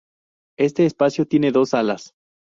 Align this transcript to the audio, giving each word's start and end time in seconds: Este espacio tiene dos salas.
Este 0.57 0.87
espacio 0.87 1.27
tiene 1.27 1.51
dos 1.51 1.69
salas. 1.69 2.15